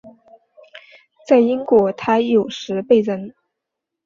[1.27, 3.35] 在英国他有时被人。